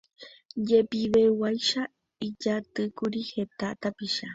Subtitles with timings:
[0.67, 1.81] Jepiveguáicha
[2.27, 4.27] ijatýkuri heta tapicha